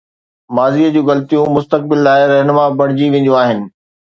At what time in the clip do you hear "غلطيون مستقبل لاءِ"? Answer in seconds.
1.09-2.19